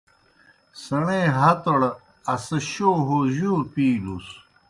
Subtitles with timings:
[0.81, 1.79] سیݨے ہتوْڑ
[2.33, 4.27] اسہ شو ہو جوْ پِیلُس؟